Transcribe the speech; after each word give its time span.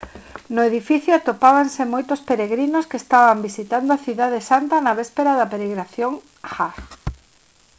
no 0.55 0.61
edificio 0.69 1.11
atopábanse 1.15 1.81
moitos 1.93 2.19
peregrinos 2.29 2.87
que 2.89 3.01
estaban 3.03 3.37
visitando 3.47 3.89
a 3.93 4.01
cidade 4.05 4.39
santa 4.49 4.75
na 4.85 4.97
véspera 4.99 5.31
da 5.39 5.49
peregrinación 5.51 6.11
hajj 6.51 6.75